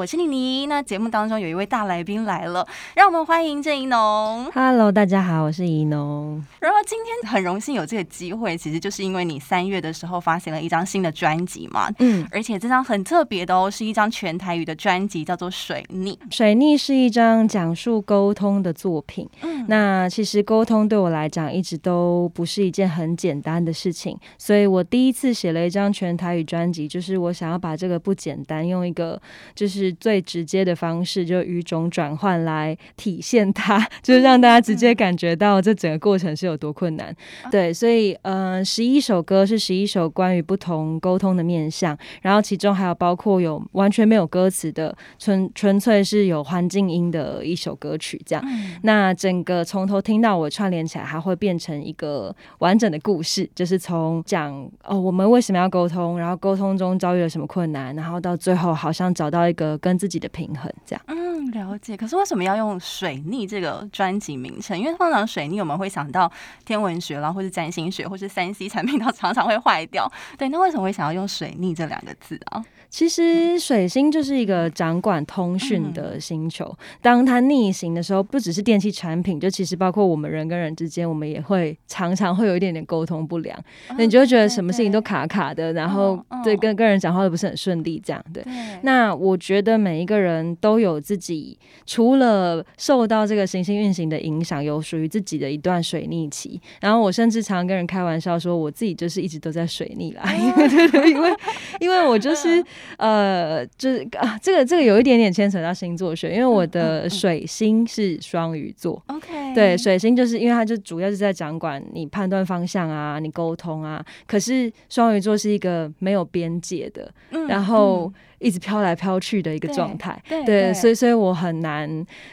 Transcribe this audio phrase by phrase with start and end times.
[0.00, 4.50] 我是妮妮，那节目当中有一位大来宾来了，让我们欢迎郑怡农。
[4.54, 6.42] Hello，大家好，我是怡农。
[6.58, 16.18] 然后今天很荣幸有这个机会，其实就是因为你三月的时候发行了一张新的专辑嘛，嗯，而且这张很特别的哦，是一张全台语的专辑，叫做《水逆》。
[16.34, 19.28] 水逆是一张讲述沟通的作品。
[19.42, 29.20] 嗯，那其实沟通对我来讲一直都不是一件很简单的事情，所以我第一次写了一张全台语专辑，就是我想要把这个不简单用一个
[29.54, 29.89] 就是。
[29.90, 37.14] 是最直接的方式，就语种转换来体现它，就是让大家直接感觉到这整个过程是有多困难。
[37.50, 48.20] 对，所以呃，十一首歌是十一首关于不同沟通的面向，然后其中还有包括有完全没有歌词的，纯纯粹是有环境音的一首歌曲。
[48.24, 48.44] 这样，
[48.82, 54.52] 那整个从头听到尾串联起来，还会变成一个完整的故事，就是从讲
[54.84, 59.79] 哦，我们为什么要沟通，然后沟通中遭遇了什么困难，然后到最后好像找到一个。
[59.80, 61.02] 跟自己的平衡，这样。
[61.06, 61.96] 嗯，了解。
[61.96, 64.78] 可是为什么要用“水逆”这个专辑名称？
[64.78, 66.30] 因为通常“水逆”我们会想到
[66.64, 70.10] 天文学啦，或是占星学，或是三 C 产品，它常常会坏掉。
[70.38, 72.62] 对，那为什么会想要用“水逆”这两个字啊？
[72.90, 83.56] 其实水星就是一个掌管通讯的星球，当它逆行的时候，不只是电器产品，就其实包括我们人跟人之间，我们也会常常会有一点点沟通不良，
[83.90, 88.44] 那你就会觉得什么事情都卡卡的，然后对跟跟人讲话都不是很顺利，这样对。
[88.82, 96.60] 那我觉得每一个人都有自己，除了受到这个行星运行的影响，有属于自己的一段水逆期。
[96.80, 101.30] 然后我甚至常常跟人开玩笑说，我自己就是一直都在水逆啦，因为对对，因为
[101.78, 102.64] 因为我就是。
[102.96, 109.02] 呃，就是啊，这个这个有一点点牵扯到星座学，因为我的水星是双鱼座。
[109.06, 114.04] OK，嗯嗯对，水星就是因为它就主要是在掌管你判断方向啊，你沟通啊。
[114.26, 118.12] 可是双鱼座是一个没有边界的，嗯、然后。
[118.40, 121.86] 嗯一直飘来飘去的一个状态，对，对，所以所以我很难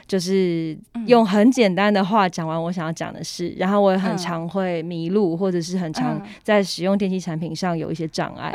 [0.07, 0.75] 就是
[1.06, 8.53] 用很简单的话讲完我想要讲的事，然后我也很常会迷路，或者是很常在使用电器产品上有一些障碍，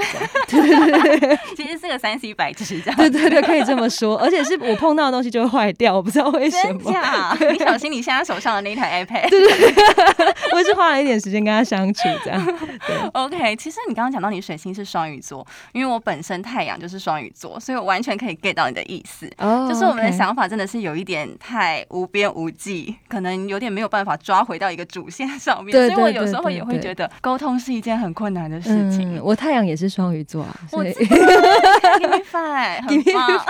[0.48, 6.90] 对对对，其实是个三 C 白痴这样，对对对，可以这么说，而且是我碰到的东西就会坏掉，我不知道为什么。
[7.52, 9.72] 你小心你现在手上的那台 iPad，对对。
[9.72, 12.42] 对，我也是花了一点时间跟他相处这样。
[12.86, 17.41] 对，OK，其实你刚刚讲到你水星是双鱼座，因为我本身太阳就是双鱼座。
[17.60, 25.72] 所以我完全可以 get 到你的意思，oh, 就是我们的想法真的是有一点太无边无际，可能有点没有办法抓回到一个主线上面。
[25.72, 29.16] 所以我有时候也会觉得沟通是一件很困难的事情。
[29.16, 33.44] 嗯、我太阳也是双鱼座啊，所以 give me five， 很棒。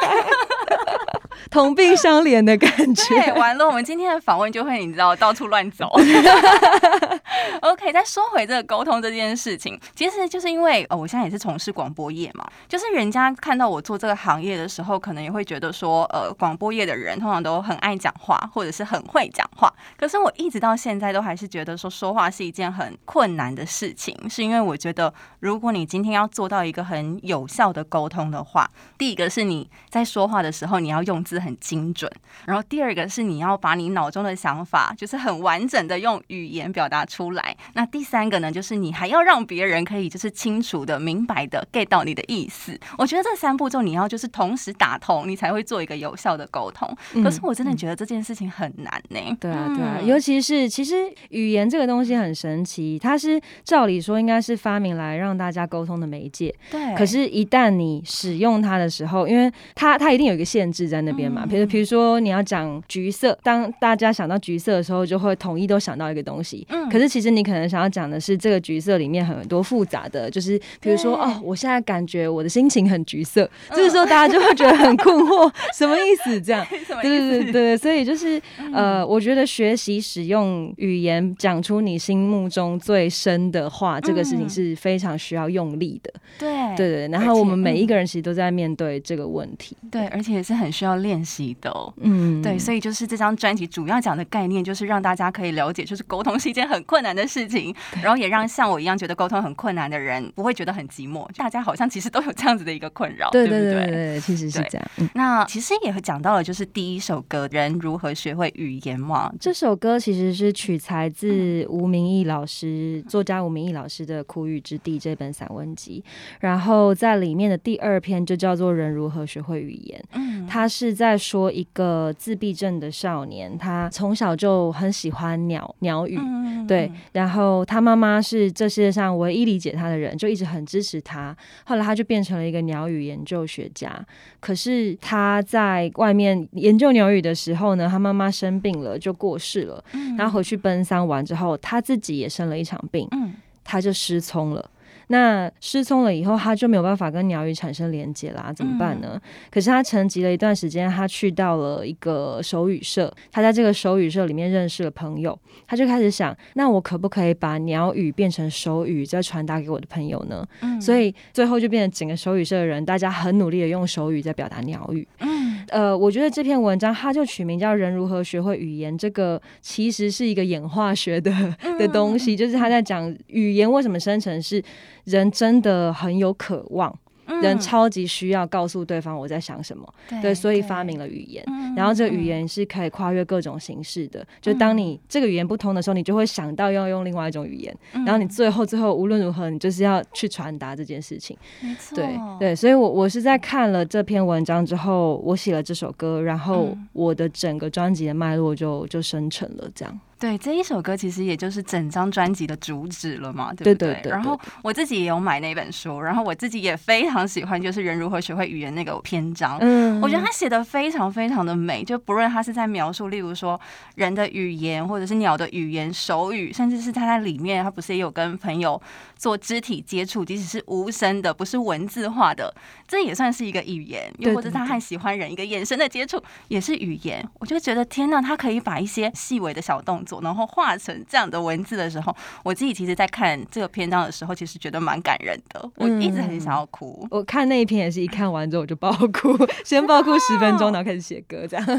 [1.50, 3.04] 同病相怜的感觉。
[3.08, 5.90] 对， 完了，我们今天的访问就会你知道到处乱走。
[7.60, 19.72] OK，再说回这个沟通这件事情，其实就是因为哦，我现在也是从事广播业嘛，就是人家看到我做这个行业的时候，可能也会觉得说，呃，广播业的人通常都很爱讲话，或者是很会讲话。
[19.96, 32.10] 可是我一直到现在都还是觉得说，说话是一件很困难的事情，是因为我觉得，如果你今天要做到一个很有效的沟通的话，第一个是你在说话的时候你要用字很精准，
[32.44, 37.56] 然后第二个是你要把你脑中的想法就是很完整的用语言表达出来。
[37.72, 42.78] 那第三个呢，就是你还要让别人可以就是清楚的、明白的 get 到你的意思。
[42.98, 46.94] 我觉得这三步骤你要就是同时打通，你才会做一个有效的沟通。
[47.22, 49.36] 可是我真的觉得这件事情很难呢、欸嗯。
[49.40, 50.94] 对啊，对啊，尤其是其实
[51.30, 56.54] 语言这个东西很神奇，它是照理说应该是发明来让大家沟通的媒介。
[56.70, 56.94] 对。
[56.94, 61.46] 可是，一旦你使用它的时候，因为它它一定有一个限制在那边嘛。
[61.46, 66.66] 比如比如说你要讲橘色，当大家想到橘色的时候，就会统一都想到一个东西。
[66.70, 66.88] 嗯。
[66.88, 76.40] 可是其实你可能想要讲的是这个橘色里面很多复杂的，就是比如说哦，我现在感觉我的心情很橘色，这个时候大家就会觉得很困惑，什么意思？
[76.40, 76.66] 这样，
[77.02, 78.40] 对对对对，所以就是
[78.72, 86.12] 呃，我觉得学习使用语言讲出你心目中最深的话，这个事情是非常需要用力的。
[86.38, 89.76] 对对对，然后我们每一个人其实都在面对这个问题。
[89.90, 91.72] 对，而且也是很需要练关系的。
[91.98, 101.28] 嗯，对，所以就是这张专辑主要讲的概念，就是让大家可以了解，就是沟通是一件很困难的事情，然后也让像我一样觉得沟通很困难的人不会觉得很寂寞。
[101.36, 103.86] 大家好像其实都有这样子的一个困扰，对对不对？
[103.90, 104.90] 对其实是这样。
[104.98, 109.32] 嗯、那其实也讲到了，就是第一首歌《人如何学会语言》嘛。
[109.38, 116.02] 这首歌其实是取材自吴明义老师作家吴明义老师的《苦雨之地》这本散文集，
[116.40, 120.00] 然后在里面的第二篇就叫做《人如何学会语言》。
[120.14, 131.36] 嗯，它是在说一个自闭症的少年，他从小就很喜欢鸟鸟语，嗯、对，然后他妈妈是这世界上唯一理解他的人，就一直很支持他。
[131.64, 134.04] 后来他就变成了一个鸟语研究学家。
[134.40, 139.82] 可是他在外面研究鸟语的时候呢，他妈妈生病了，就过世了。
[139.92, 143.34] 嗯、然后回去奔丧完之后，他自己也生了一场病，嗯、
[143.64, 144.70] 他就失聪了。
[145.08, 149.10] 那失聪了以后，他就没有办法跟鸟语产生连接啦，怎么办呢？
[149.14, 149.20] 嗯、
[149.50, 160.46] 可是他沉寂了一段时间，他去到了一个手语社，他在这个手语社里面认识了朋友，他就开始想，那我可不可以把鸟语变成手语，再传达给我的朋友呢？
[160.60, 165.06] 嗯、所以最后就变成整个手语社的人，大家很努力的用手语在表达鸟语。
[165.18, 171.32] 嗯、呃，我觉得这篇文章它就取名叫《人如何学会语言》，这个其实是一个演化学的
[171.78, 174.62] 的东西，就是他在讲语言为什么生成是。
[175.04, 177.01] 人真的很有渴望，嗯、
[177.40, 181.42] 人超级需要告诉对方我在想什么，对，对，所以发明了语言。
[181.46, 187.76] 嗯、然后这个语言是可以跨越各种形式的，嗯、就当你这个语言不通的时候，你就会想到要用另外一种语言。
[187.94, 191.36] 嗯、然后你最后最后无论如何，你就是要去传达这件事情。
[191.60, 200.00] 没错，对对，所以我我是在看了这篇文章之后，我写了这首歌，然后我的整个专辑的脉络就就生成了这样。
[200.22, 203.74] 对，这一首歌其实也就是整张专辑的主旨了嘛，对不对？
[203.74, 209.58] 对对对对，然后我自己也有买那本书，然后我自己也非常喜欢，就是人如何学会语言那个篇章。
[209.60, 213.60] 嗯，我觉得他写的非常非常的美，就不论他是在描述，例如说
[213.96, 218.80] 人的语言，或者是鸟的语言、手语，甚至是他在里面，他不是也有跟朋友
[219.22, 222.52] 做肢体接触，即使是无声的，不是文字化的，
[222.88, 224.12] 这也算是一个语言。
[224.18, 227.24] 又或者他和喜欢人一个眼神的接触，也是语言。
[227.38, 230.20] 我就觉得天呐，他可以把一些细微的小动作。
[230.22, 235.70] 然后画成这样的文字的时候，我自己其实，在看这个篇章的时候，其实觉得蛮感人的。
[235.76, 236.98] 我一直很想要哭。
[237.02, 241.64] 嗯、我看那一篇也是一看完之后我就爆哭， 先爆哭十分钟，然后开始写歌，这样。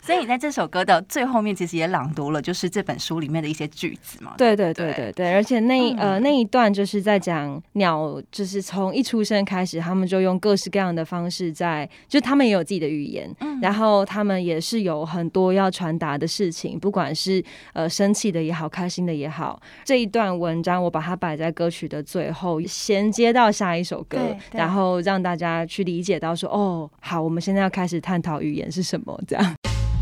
[0.00, 4.34] 所以你在这首歌的最后面，其实也朗读了，就是这本书里面的一些句子嘛。
[4.38, 13.58] 对对对对对，而且那呃那一段就是在讲鸟，就是从一出生开始，他们就用各式各样的方式在，就他们也有自己的语言，嗯。
[13.60, 17.42] 然后他们也是有很多要传达的事情，不管是
[17.72, 24.18] 呃生气的也好，开心的也好，这一段文章我把它摆在歌曲的最后，衔接到下一首歌，
[24.52, 29.54] 然后让大家去理解到说，哦，好，我们现在要开始探讨语言是什么，这样。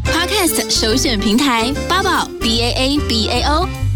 [0.04, 3.68] Podcast 首选平台八宝 B A A B A O，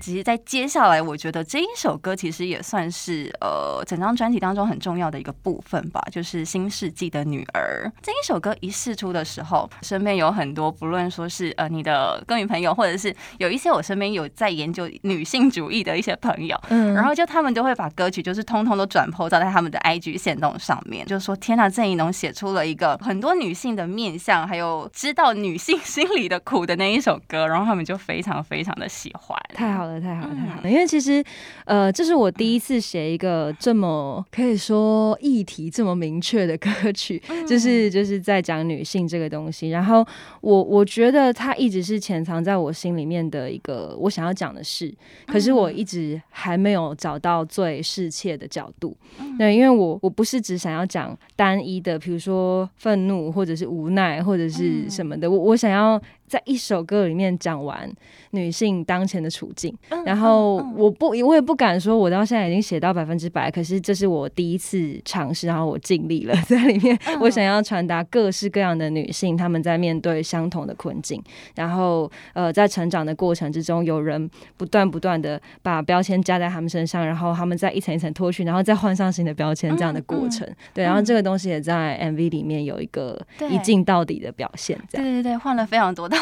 [0.00, 29.89] 其实，在接下来，我觉得这一首歌其实也算是呃整张专辑当中很重要的一个部分吧，就是《新世纪的女儿》这一首歌一试出的时候，身边有很多不论说是呃你的歌迷朋友，或者是有一些我身边有在研究女性主义的一些朋友，嗯，然后就他们就会把歌曲就是通通都转 po 到在他们的 IG 线动上面，就是说天呐，郑宜农写出了一个很多女性的面相，还有知道女性心里的苦的那一首歌，然后他们就非常非常的喜欢，太好了。
[29.98, 30.70] 太好了，太好了！
[30.70, 31.24] 因为其实，
[31.64, 39.70] 呃，这是我第一次写一个这么可以说议题这么明确的歌曲，就是就是在讲女性这个东西。
[39.70, 40.06] 然后
[40.42, 44.94] 我我觉得它一直是潜藏在我心里面的一个我想要讲的事，
[45.26, 48.94] 可是我一直还没有找到最适切的角度。
[49.38, 56.00] 对，因为我我不是只想要讲单一的，比如说愤怒或者是无奈或者是什么的，我我想要。
[56.30, 57.92] 在一首歌里面讲完
[58.30, 66.96] 女性当前的处境，然后我不，我也不敢说我到现在已经写到百分之百，可是这是我第一次尝试，然后我尽力了 在里面。
[67.20, 71.20] 我想要传达各式各样的女性，她们在面对相同的困境，
[71.56, 80.48] 然后呃，在成长的过程之中，有人不断不断的把标签加在她们身上，然后她们再一层一层脱去，然后再换上新的标签，这样的过程。
[80.72, 83.20] 对，然后这个东西也在 MV 里面有一个
[83.50, 84.78] 一镜到底的表现。
[84.88, 86.19] 这样，对对对，换了非常多的。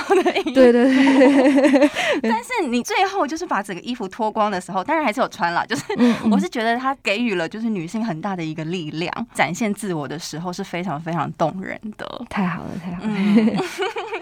[0.55, 1.90] 对对对，
[2.23, 5.67] 但是你最后就是把整个衣服脱光的时候，当然还是有穿了。
[5.67, 5.85] 就是
[6.31, 12.07] 我是觉得他给予了就是女性很大的一个力量，展现自我的时候是非常非常动人的。
[12.28, 13.09] 太好了，太好了。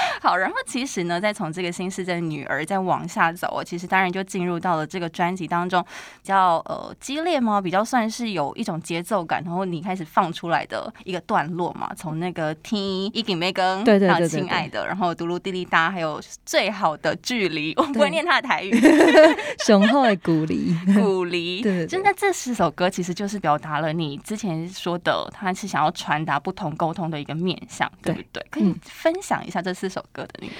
[0.20, 5.82] 好，然后其实呢，再从这个新世界的女儿再往下走，我其实当然就进入到了这个专辑当中，
[6.22, 7.60] 比较呃激烈吗？
[7.60, 18.72] 比较算是有一种节奏感，然后你开始放出来的一个段落嘛，从那个听一给梅根，对对对，亲爱的，然后嘟噜滴哩哒，还有最好的距离，我不会念他的台语，
[19.64, 28.44] 雄厚的鼓励，鼓励，对，就那这四首歌其实就是表达了你之前说的，他是想要传达不同沟通的一个面向，对不对？
[28.50, 30.52] 可以分享一下这四首歌的那个，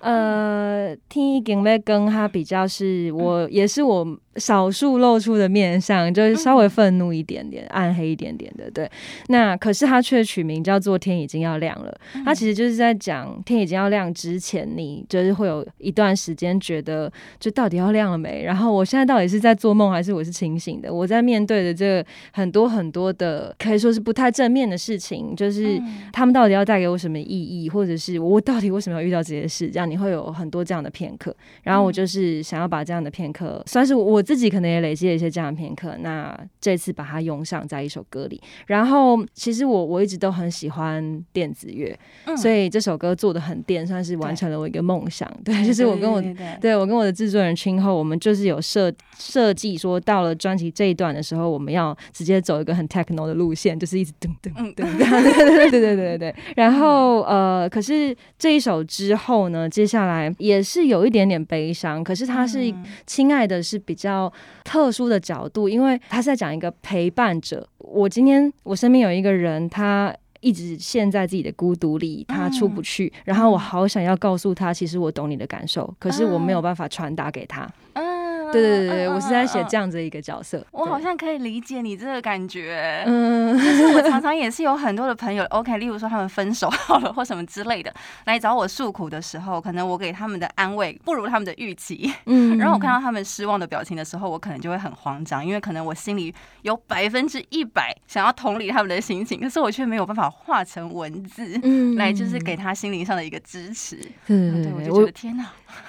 [0.00, 4.18] 呃，听一给梅根，他比较是我，也是我。
[4.36, 8.86] 少数露出的面相，就是稍微愤怒一点点、嗯、暗黑一点点的，对。
[9.28, 18.42] 那可是他却取名叫做“天已经要亮了”，他、嗯、其实就是在讲天已经要亮之前，你就是会有一段时间觉得，就到底要亮了没？
[18.44, 20.92] 然后我现在到底是在做梦还是我是清醒的？
[20.92, 25.80] 我在面对的这个很多很多的可以说是不太正面的事情，就是
[26.12, 29.70] 他们到底要带给我什么意义，或者是我到底为什么要遇到这些事？
[29.70, 31.34] 这样你会有很多这样的片刻。
[31.62, 34.22] 然后我就是想要把这样的片刻，算是我。
[34.26, 38.42] 自己可能也累积了一些这样的片刻，那这次把它用上在一首歌里。
[38.66, 45.32] 然后，其实我我一直都很喜欢电子乐，嗯、所以这首歌做的很电，算是完成了我一个梦想。
[45.44, 46.20] 对，对，就是我跟我
[46.60, 56.34] 对，我跟我的制作人青后，我们就是有设设计说，到了专辑这一段的时候，我们要直接走一个很 techno 的路线，就是一直噔噔噔噔，对对对对对对。
[56.56, 62.72] 然后呃，可是这一首之后呢，接下来也是有一点点悲伤，可是他是
[63.06, 64.32] 亲爱的，是比较。
[64.64, 67.66] 特殊的角度，因为他是在讲一个陪伴者。
[67.78, 73.06] 我今天我身边有一个人，他一直陷在自己的孤独里，他出不去。
[73.14, 77.66] 嗯、然后我好想要告诉他，其实我懂你的感受，可是我没有办法传达给他。
[77.92, 78.15] 嗯
[78.52, 80.64] 对对对对，我是在写这样子一个角色。
[80.72, 83.02] 我好像可以理解你这个感觉。
[83.06, 87.92] 嗯， 就是我常常也是有很多的朋友，OK，例如说他们分手 好了或什么之类的，
[88.24, 92.12] 来找我诉苦的时候，可能我给他们的安慰不如他们的预期。
[92.26, 103.98] 嗯， 然后我看到他们失望的表情的时候，我可能就会很慌张，因为可能我心里有百分之一百想要同理他们的心情，可是我却没有办法化成文字，嗯，来就是给他心灵上的一个支持。
[104.26, 105.46] 嗯，对，我就觉得天哪。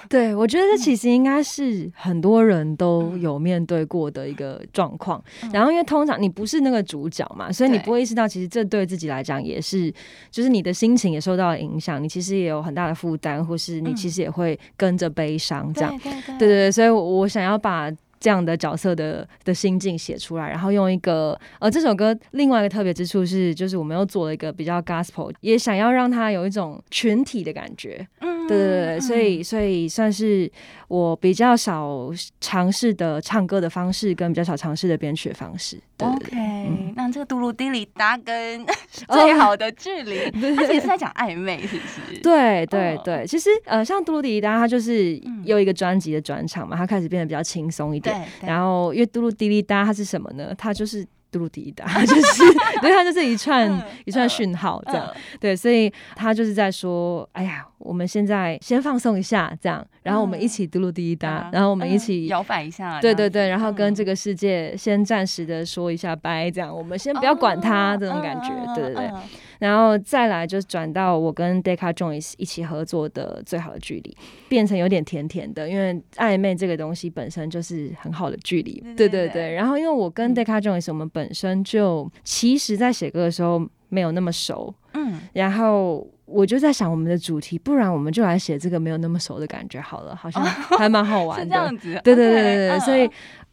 [0.09, 5.21] 对，我觉得这其实应该是很多人都有面对过的一个状况。
[5.51, 9.93] 然后，因为通常你不是那个主角嘛，所以你不会意识到，其实这对自己来讲也是，
[10.31, 12.01] 就是你的心情也受到了影响。
[12.01, 15.95] 你其实也有很大的负担，或是你其实也会跟着悲伤这样。
[15.99, 28.07] 对对对对，所以我想要把这样的角色的的心境写出来，然后用一个呃，这首歌另外一个特别之处是，就是我们又做了一个比较 gospel，也想要让它有一种群体的感觉。
[28.19, 30.49] 对对对，所以所以算是
[30.87, 32.09] 我比较少
[32.39, 35.77] 尝试的唱歌的方式，跟比较少尝试的编曲的方式。
[35.97, 38.65] 对对对 OK，、嗯、那这个嘟噜滴里哒跟
[39.09, 42.21] 最好的距离，它、哦、其实是在讲暧昧，是不是？
[42.21, 48.06] 对对对，其实呃，像嘟噜滴里哒，它就是有一个专辑的转场嘛，它开始变得比较轻松一点。
[48.41, 50.53] 然后因为嘟噜滴哩哒，它是什么呢？
[50.57, 51.05] 它就是。
[51.29, 53.69] 嘟噜滴哩哒， 就是对，它就是一串
[54.05, 69.11] 一串讯号这样，对，所以他就是在说，哎呀，我们现在先放松一下，这样，然后我们一起嘟噜滴哩哒，然后我们一起摇摆一下，对对对，然后跟这个世界先暂时的说一下拜，这样，我们先不要管它这种感觉，对对对。
[69.59, 74.15] 然后再来就转到我跟 Deca Joins 一起合作的最好的距离，
[74.47, 79.53] 变成有点甜甜的，因为暧昧这个东西本身就是很好的距离，对对对。
[79.53, 93.09] 然后因为我跟 Deca Joins 我们本身就其实在写歌的时候没有那么熟，嗯，然后我就在想我们的主题，不然我们就来写这个没有那么熟的感觉好了，好像还蛮好 玩的，这样子，对对对对对，所以。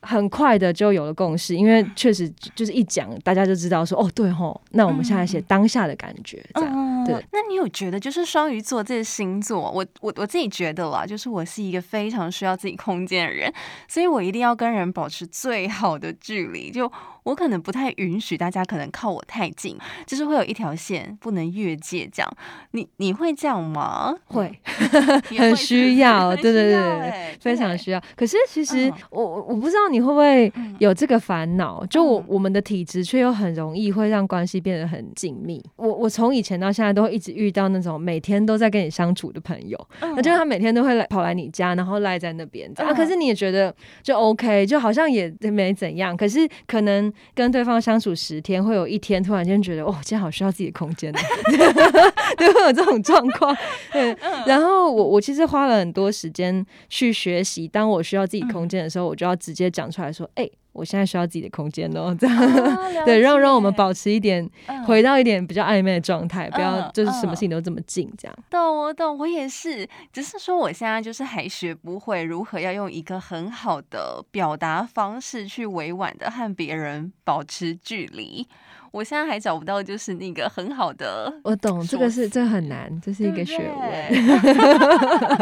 [0.06, 7.24] 很快的就有了共识，因为确实就是一讲，大家就知道说哦，对吼，那我们现在写当下的感觉，这样、嗯、对。
[7.32, 13.52] 那你有觉得就是双鱼座这个星座，我我我自己觉得啦，就是我是一个非常需要自己空间的人，
[13.88, 16.90] 所以我一定要跟人保持最好的距离，就。
[17.24, 22.30] 我可能不太允许大家可能靠我太近，就是会有一条线不能越界这样。
[22.72, 24.14] 你你会这样吗？
[24.26, 24.60] 会，
[25.38, 28.02] 很需要，对对对，非常需要。
[28.14, 35.64] 可是其实我我不知道你会不会有这个烦恼，就我我们的体质却又很容易会让关系变得很紧密。
[35.76, 42.94] 我我从以前到现在都一直遇到那种每天都在跟你相处的朋友，那就是他每天都会来跑来你家，然后赖在那边啊。
[42.94, 46.16] 可是你也觉得就 OK，就好像也没怎样。
[46.16, 47.12] 可是可能。
[47.34, 51.12] 跟对方相处十天，会有一天突然间觉得，哦，今天好需要自己的空间，
[52.36, 53.56] 对，会有这种状况。
[53.92, 60.48] 对，然后我我其实花了很多时间去学习，当我需要自己空间的时候，我就要直接讲出来说，哎。
[60.74, 68.36] 我现在需要自己的空间哦，这样、啊、 对，让让我们保持一点、嗯、回到一点比较暧昧的状态，不要就是什么事情都这么近这样。
[68.50, 78.46] 懂，我懂，我也是，只是说我现在就是还学不会如何要用一个很好的表达方式去委婉的和别人保持距离。
[78.90, 81.32] 我现在还找不到，就是那个很好的。
[81.42, 85.38] 我懂，这个是这個很难，这是一个学问。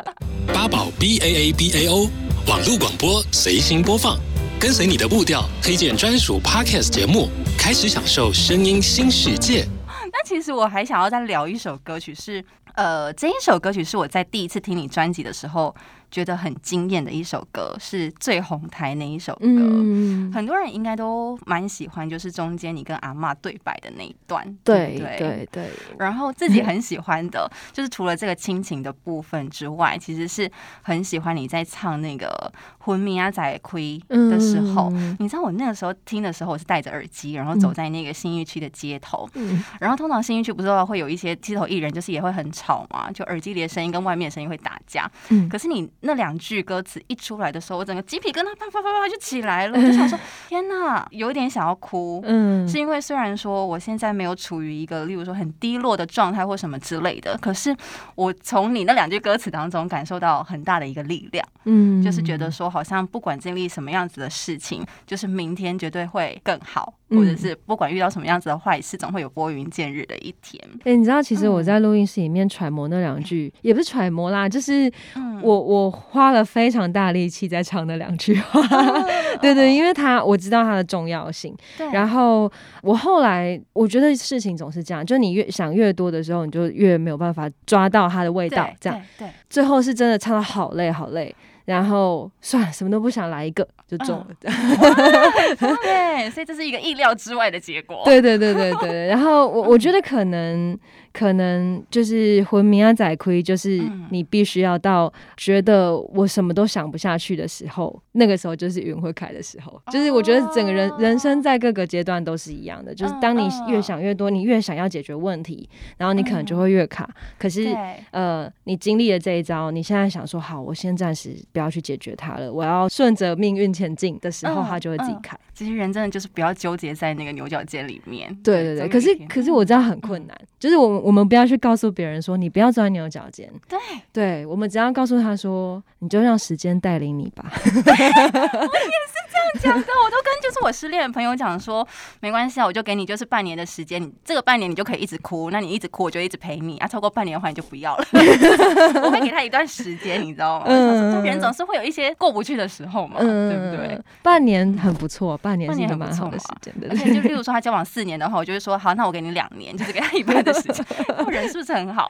[0.55, 2.09] 八宝 B A A B A O
[2.49, 4.19] 网络广播随心播放，
[4.62, 7.28] 跟随你的步调，推荐专属 Podcast 节目，
[7.59, 9.66] 开始享受声音新世界。
[10.12, 12.45] 那其实我还想要再聊一首歌曲是，是
[12.76, 15.75] 呃，这一首歌曲是我在第一次听你专辑的时候。
[16.12, 25.71] 觉得很惊艳的一首歌是最红台那一首歌，嗯、很多人应该都蛮喜欢，就是中间你跟阿妈对白的那一段，对对对对。
[25.99, 30.49] 然后自己很喜欢的， 就是除了这个亲情的部分之外，其实是
[30.83, 32.28] 很喜欢你在唱那个
[32.78, 33.99] 《昏迷啊仔亏》
[34.31, 34.90] 的时候。
[34.92, 45.11] 嗯、你知道我那个时候听的时候，我是戴着耳机，然后走在那个新一区的街头，嗯、然后通常新一区不是会有一些街头艺人，就是也会很吵嘛，就耳机里的声音跟外面的声音会打架。
[45.31, 45.90] 嗯、可是你。
[46.03, 50.19] 那两句歌词一出来的时候，我整个鸡皮疙瘩啪啪啪啪就起来了，我就 想说
[50.49, 52.21] 天哪，有一点想要哭。
[52.25, 57.75] 嗯，是因为虽然说我现在没有处于一个例如说很低落的状态或什么之类的，可是
[58.15, 61.47] 我从你那两句歌词当中感受到很大的一个力量。
[61.65, 70.61] 嗯，就是觉得说好像不管经历什么样子的事情，就是明天绝对会更好，或者是不管遇到什么样子的坏事，总会有拨云见日的一天。
[70.85, 74.93] 哎，你知道其实我在录音室里面揣摩那两句，也不是揣摩啦，就是
[75.41, 75.92] 我我。
[75.93, 79.09] 花了非常大力气在唱那两句话， 哦、
[79.41, 81.55] 对对，因为他我知道他的重要性。
[81.77, 82.51] 对然后
[82.83, 88.69] 我后来我觉得事情总是这样，就你越想越多的时候，你就越没有办法抓到它的味道。
[88.81, 91.35] 这样，对，对最后是真的唱的好累好累，
[91.67, 94.27] 然后算了，什么都不想来一个就中了。
[94.43, 98.03] 嗯、对，所以这是一个意料之外的结果。
[98.05, 100.79] 对对对对对，然后我 我觉得可能。
[101.12, 109.78] 可能就是昏迷啊仔亏，就是你必须要到觉得我什么都想不下去的时候，那个时候就是云会开的时候。
[109.92, 117.09] 就是我觉得整个人人生在各个阶段都是一样的，就是当你越想越多，你越想要解决问题，然后你可能就会越卡。
[117.38, 117.76] 可是
[118.11, 125.38] 呃，你经历了这一招，你现在想说好，我先暂时不要去解决它了，我要顺着命运前进的时候，它就会自己开。
[125.54, 128.35] 这些人真的就是不要纠结在那个牛角尖里面。
[128.42, 131.02] 对对对，可是可是我知道很困难，就是我们。
[131.03, 133.79] 我们不要去告诉别人说你不要钻牛角尖，对，
[134.13, 137.45] 对，我们只要告诉他说，你就让时间带领你吧。
[137.53, 141.87] 我也是这样讲的我都跟就是我失恋的朋友讲说，
[142.21, 148.07] 没关系啊，我就给你就是半年的时间，你这个半年你就可以一直哭，那你一直哭我就一直陪你啊，超过半年的话你就不要了。
[149.03, 150.67] 我会给他一段时间，你知道吗？
[150.69, 154.01] 嗯，人总是会有一些过不去的时候嘛，嗯、对不对？
[154.23, 156.88] 半年很不错，半年是一个蛮好的时间的。
[156.91, 160.85] 而且就例如说他交往四年的话，我就会说好，那我给你两年，就是给他一半的时间。
[161.31, 162.09] 人是不是很好？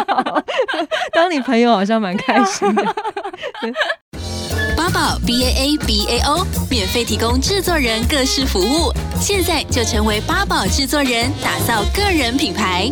[1.12, 2.84] 当你朋友好像蛮开心的。
[4.76, 12.90] 八宝 B A A B A O 免费提供制作人各式服务，现在就成为八宝制作人，打造个人品牌。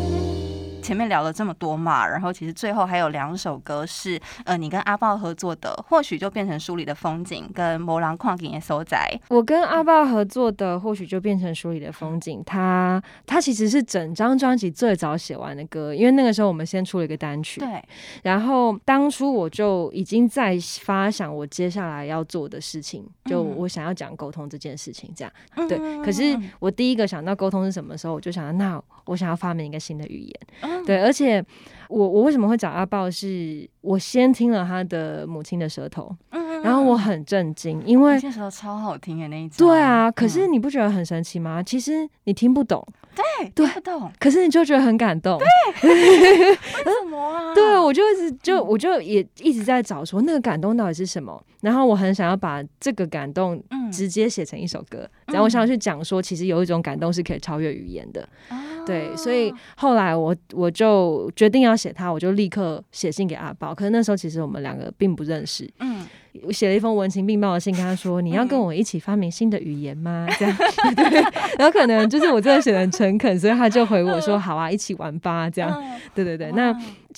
[0.87, 9.05] 前面聊了这么多嘛，然后其实最后还有两首歌是呃你跟阿豹合作的，或许就变成书里的风景，跟魔狼矿井的所在。
[9.29, 12.41] 我跟阿豹合作的，或许就变成书里的风景。
[12.47, 17.59] 它它其实是整张专辑最早写完的歌，因为那个时候我们先出了一个单曲。
[17.59, 17.83] 对。
[18.23, 25.33] 然后当初我就已经在发想我接下来要做的事情，就我想要讲沟通这件事情，这样。
[25.57, 25.79] 嗯、对。
[26.05, 30.41] 可是我第一个想到沟通是什么时候，我就想到那我想要发明一个新的语言。
[30.61, 31.43] 嗯对，而且
[31.89, 33.11] 我我为什么会找阿豹？
[33.11, 39.59] 是我先听了他的母亲的舌头，嗯，然后我很震惊，因为那时候超好听的那一集。
[39.59, 41.63] 对啊，可是你不觉得很神奇吗？
[41.63, 42.85] 其实你听不懂，
[43.15, 47.55] 对，听不懂，可是你就觉得很感动，对， 为什么啊？
[47.55, 58.29] 对，我就一直就我就也一直在找说那个感动到底是什么，然后我很想要把这个感动直接写成一首歌，然后我想要去讲说，其实有一种感动是可以超越语言的。
[58.87, 63.75] 对，所以后来我我就决定要写它，我就立刻写信给阿宝。
[63.75, 65.69] 可是那时候其实我们两个并不认识。
[65.81, 66.07] 嗯，
[66.45, 70.57] 我写了一封文情并茂的信，跟他说：“你要跟我一起发明新的语言吗？”这样，
[70.95, 71.21] 对。
[71.59, 75.83] 然后可能就是我真的写的很诚恳，所以他就回我说：“好啊，一起玩吧。”这样，
[76.15, 76.53] 对对对。
[76.53, 76.73] 那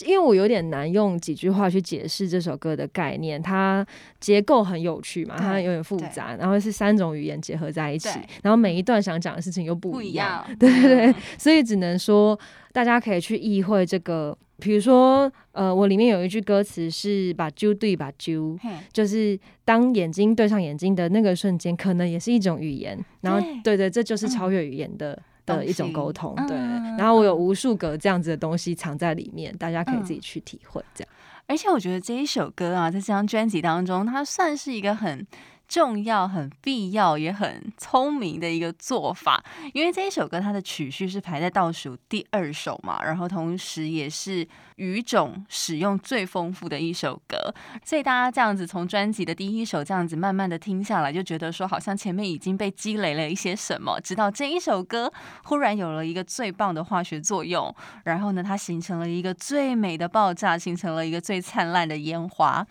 [0.05, 3.87] 因为我有点难用几句话去解释这首歌的概念，它
[4.21, 12.39] 结构很有趣嘛，它有点复杂，然后是三种语言结合在一起，然后每一段想讲的事情又不一样，对对对，所以只能说
[12.73, 18.59] 大家可以去意会这个比如说，呃，我里面有一句歌词是“把揪对把揪”，
[18.93, 22.99] 就是当眼睛对上眼睛的那个瞬间，可能也是一种语言。
[23.21, 25.23] 然后，对对，这就是超越语言的、嗯、
[25.57, 26.35] 的一种沟通。
[26.47, 26.57] 对，
[26.97, 30.85] 然后我有无数个这样子的东西藏在里面，大家可以自己去体会。
[30.95, 31.13] 这样，
[31.47, 35.27] 而且我觉得这一首歌啊，在这张专辑当中，它算是一个很。
[35.69, 47.55] 重要、很必要、也很聪明的一个做法，因为这一首歌它的曲序是排在倒数第二首嘛，然后同时也是语种使用最丰富的一首歌，
[47.85, 55.13] 所以大家这样子从专辑的第一首这样子慢慢的听下来，就觉得说好像前面已经被积累了一些什么，直到这一首歌
[55.45, 62.67] 忽然有了一个最棒的化学作用，然后呢，它形成了一个最美的爆炸，形成了一个最灿烂的烟花。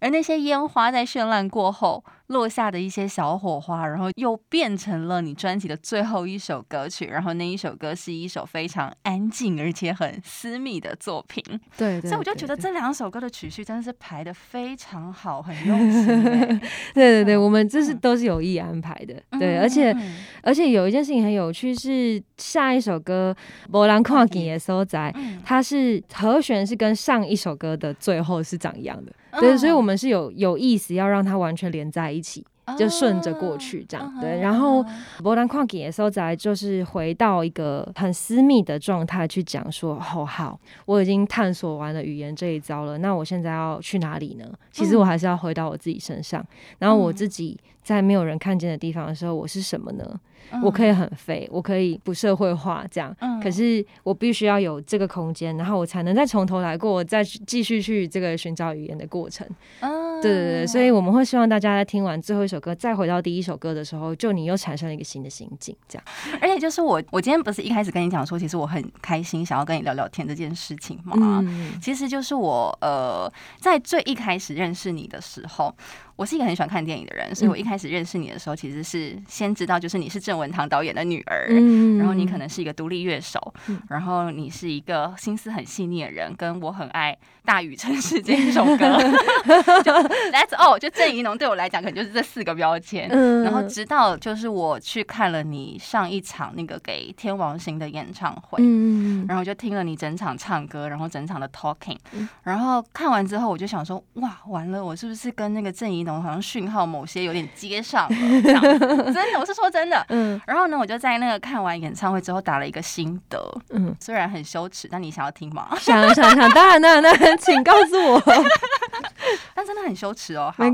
[0.00, 7.06] 而那些烟花在绚烂过后落下的一些小火花，然后又变成了你专辑的最后一首歌曲。
[7.06, 11.42] 然后那一首歌是一首非常安静而且很私密的作品。
[11.76, 16.06] 对， 对，对，所以我就觉得这两首歌的曲序真的是排的非常好，很用心。
[16.94, 19.14] 对对对，我们这是都是有意安排的。
[19.30, 19.96] 嗯、对，而且
[20.42, 23.34] 而且有一件事情很有趣，是下一首歌
[23.78, 25.12] 《无人看见的所在》，
[25.44, 29.12] 它是和弦是跟上一首歌的最后是长一样的。
[29.38, 34.12] 对，所以我们是有有意思要让它完全连在一起，就顺着过去这样。
[34.20, 34.84] 对，然后
[35.22, 44.44] 波兰矿井的时候，再就是回到一个很私密的状态去讲说，哦好，我已经探索完了语言这一招了，那我现在要去哪里呢？
[44.72, 46.44] 其实我还是要回到我自己身上，
[46.78, 50.20] 然后我自己在没有人看见的地方的时候，我是什么呢？
[50.62, 59.46] 我可以很废，我可以不社会化这样，嗯、可是我必须要有这个空间，然后我才能再从头来过，我再继续去这个寻找语言的过程。
[59.80, 59.90] 嗯、
[60.22, 66.04] 对对对，所以我们会希望大家在听完最后一首歌，再回到第一首歌的时候，就你又产生了一个新的心境，这样。
[66.40, 71.14] 而且就是我，我今天不是一开始跟你讲说，其实我很开心，想要跟你聊聊天这件事情嘛。
[71.18, 75.74] 嗯、其实就是我呃，在最一开始认识你的时候。
[76.18, 88.74] 我是一个很喜欢看电影的人，所以我一开始认识你的时候，其实是先知道就是你是郑文堂导演的女儿，嗯、然后你可能是一个独立乐手，嗯、然后你是一个心思很细腻的人，跟我很爱《大雨城市》这一首歌
[89.84, 89.92] 就
[90.32, 93.08] That's all，就郑怡农对我来讲可能就是这四个标签。
[93.12, 101.96] 嗯、然后直到就是我去看了你上一场那个给天王星的演唱会，嗯、然后就听了你整场唱歌，然后整场的 talking，
[102.42, 110.04] 然后看完之后我就想说，哇，完了，我是不是跟那个郑宜好像讯号某些有点接上了，真的，我是说真的。
[110.10, 113.38] 嗯，然后呢，我就在那个看完演唱会之后打了一个心得。
[113.70, 115.68] 嗯，虽然很羞耻，但你想要听吗？
[115.80, 118.22] 想想想，当然当然当然，请告诉我。
[119.54, 120.54] 但真的很羞耻哦。
[120.56, 120.64] 好，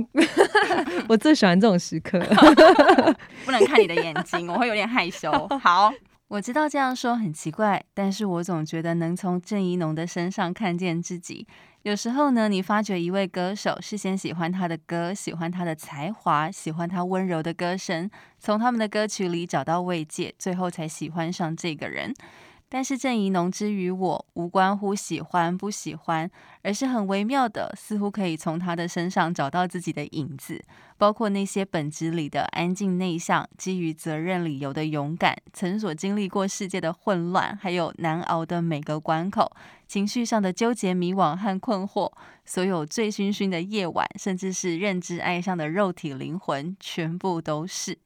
[1.09, 2.21] 我最喜欢这种时刻，
[3.45, 5.31] 不能看你的眼睛，我会有点害羞。
[5.61, 5.93] 好，
[6.29, 11.47] 我知道这样说很奇怪，但是我总觉得能从郑怡农的身上看见自己。
[11.85, 22.15] 有时候呢，你发觉一位歌手，事先喜欢他的歌，喜欢他的才华，喜欢他温柔的歌声，从他们的歌曲里找到慰藉，最后才喜欢上这个人。
[22.75, 26.29] 但是郑宜农之于我，无关乎喜欢不喜欢，
[26.63, 30.61] 而是很微妙的，似乎可以从他的身上找到自己的影子，
[30.99, 39.53] 包括那些本质里的安静内向，基于责任理由的勇敢，曾所经历过世界的混乱，还有难熬的每个关口，
[39.87, 42.11] 情绪上的纠结、迷惘和困惑，
[42.45, 47.97] 所有醉醺醺的夜晚，甚至是认知爱上的肉体灵魂，全部都是。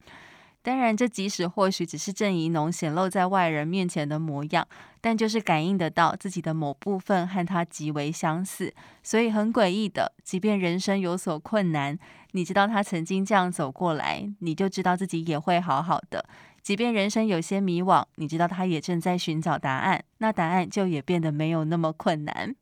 [0.61, 4.67] 当然，这即使或许只是郑怡农显露在外人面前的模样，
[5.01, 11.99] 但就是感应得到自己的某部分和他极为相似，所以很诡异的，即便人生有所困难，
[12.33, 16.21] 你知道他曾经这样走过来，你就知道自己也会好好的；
[16.61, 22.55] 即便人生有些迷惘，你知道他也正在寻找答案，那答案就也变得没有那么困难。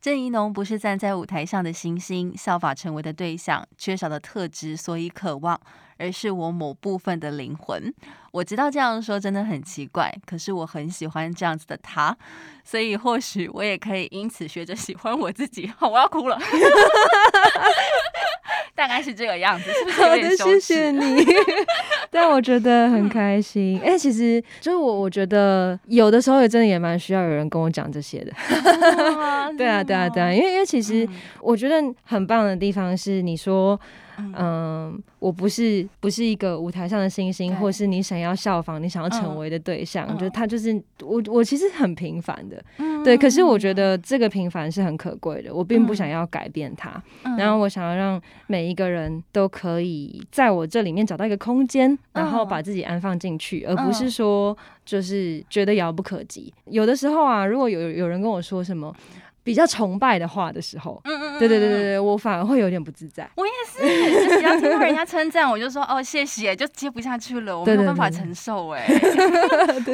[0.00, 5.58] 郑怡农不是站在舞台上的星星，效法成为的对象，缺少的特质，所以渴望。
[5.98, 7.92] 而是我某部分的灵魂。
[8.32, 12.16] 我知道这样说真的很奇怪，可是我很喜欢这样子的他，
[12.64, 15.70] 所以或许我也可以因此学着喜欢我自己。
[15.78, 16.36] 好，我要哭了。
[18.74, 20.60] 大概是这个样子，是不是有点羞耻？
[20.60, 21.24] 谢谢你，
[22.10, 23.78] 但我觉得很开心。
[23.78, 28.32] 哎、嗯欸，其实就是我，我觉得有的时候也真的也蛮需要有人跟我讲这些的。
[29.56, 31.08] 对啊，对啊，对啊，因为因为其实
[31.40, 33.80] 我觉得很棒的地方是，你说。
[34.16, 43.16] 嗯，我不是不是一个舞台上的星星，或是你想要效仿、你想要成为的对象，嗯、就他就是我，我其实很平凡的，嗯、对。
[43.16, 47.02] 可是我觉得这个平凡是很可贵的，我并不想要改变它。
[47.24, 56.52] 嗯、然后我想要让每一个人都可以在我这里面找到一个空间，嗯、然后把自己安放进去，而不是说就是觉得遥不可及。
[56.66, 58.94] 有的时候啊，如果有有人跟我说什么。
[59.44, 63.30] 比较崇拜的话的时候，嗯嗯，对对对对对，我反而会有点不自在。
[63.36, 68.86] 我也是，就只要听到人家称赞，我就说哦谢谢，就接不下去了，我没有办法承受哎。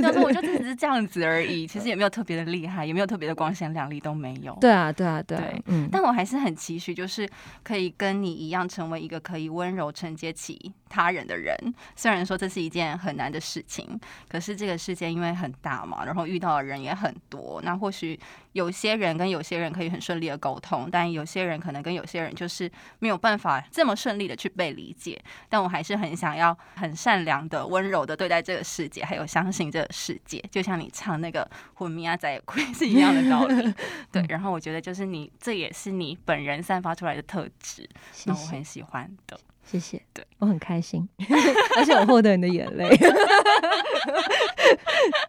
[0.01, 4.57] 但 是我就只是这样子而已，其实也没有特别的厉害，也没有特别的光鲜亮丽，都没有。
[4.61, 5.37] 对啊对啊对，
[5.67, 7.29] 嗯，但我还是很期许，就是
[7.65, 11.57] 可以跟你一样，成为一个可以温柔承接起他人的人。
[11.97, 13.99] 虽然说这是一件很难的事情，
[14.29, 18.19] 可是这个世界因为很大嘛，然后遇到的人也很多，那或许
[18.53, 25.19] 有些人跟有些人可以很顺利的沟通，但有些人可能跟有些人就是没有办法这么顺利的去被理解。
[25.49, 30.45] 但我还是很想要很善良的、温柔的对待这个世界，还有相信这个世界。
[30.51, 33.73] 就像你唱那个《魂咪仔在亏》是一样的道理。
[34.11, 37.89] 对，然后我觉得就是你，这也是你本人散发出来的特质，
[38.27, 39.39] 那我很喜欢的。
[39.71, 41.09] 谢谢，对，我很开心，
[41.79, 42.89] 而且我获得你的眼泪。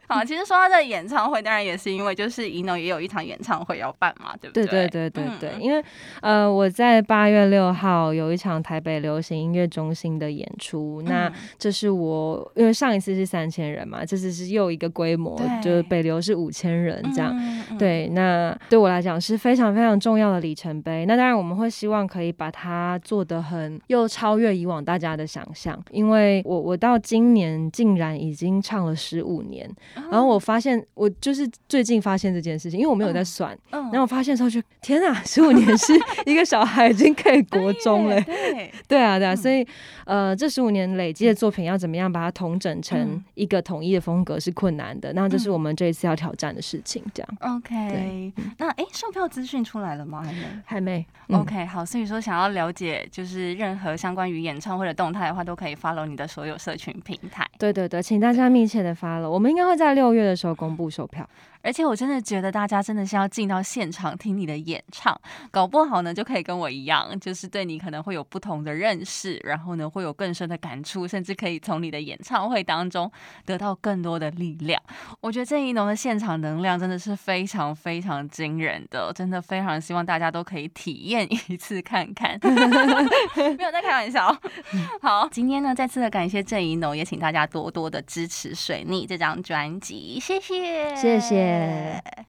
[0.08, 4.66] 好，其实说到这个演唱会，当然也是因为就是宜农也有一场演唱会要办嘛，对不对？
[4.66, 5.82] 对对对对对，因为
[6.22, 17.34] 呃，我在八月六号有一场台北流行音乐中心的演出，那这是我因为上一次是三千人嘛，这次是又一个规模，就是北流是五千人这样。
[17.80, 21.06] 对，那对我来讲是非常非常重要的里程碑。
[21.06, 29.70] 那当然我们会希望可以把它做得很又超越以往大家的想象，因为我我到今年竟然已经唱了十五年。
[30.10, 33.58] 然后我发现，我就是最近发现这件事情，因为我没有在算。
[33.72, 35.94] 嗯，然后我发现的时候就天啊，十五年是
[36.26, 38.20] 一个小孩已经可以国中了。
[38.22, 39.36] 对，对啊，对啊。
[39.36, 39.66] 所以，
[40.06, 45.14] 呃，这十五年累积的作品要怎么样把它统整成一个统一的风格是困难的。
[45.14, 47.04] 那这是我们这一次要挑战的事情。
[47.14, 47.58] 这样。
[47.58, 48.34] OK。
[48.58, 50.24] 那哎，售票资讯出来了吗？
[50.24, 50.46] 还没。
[50.66, 51.08] 还没。
[51.30, 51.86] OK，好。
[51.86, 57.44] 所以说，想要了解就是任何相关关于演唱会的动态的话，都可以 follow 你的所有社群平台。
[57.58, 59.28] 对对对，请大家密切的 follow。
[59.28, 61.28] 我们应该会在六月的时候公布售票。
[61.64, 65.20] 而且我真的觉得大家真的是要进到现场听你的演唱，
[65.52, 73.12] 搞不好呢就可以跟我一样，就是对你可能会有不同的认识，然后呢会有更深的感触，甚至可以从你的演唱会当中
[73.46, 74.82] 得到更多的力量。
[75.20, 82.40] 我觉得郑怡农的现场能量真的是非常非常惊人的，真的非常希望大家都可以体验一次看看。
[83.58, 84.36] 没有在开玩笑。
[85.02, 91.51] 好，今天呢再次的感谢郑怡农，也请大家多多的支持《水逆》这张专辑，谢谢，谢谢。
[91.52, 92.12] yeah.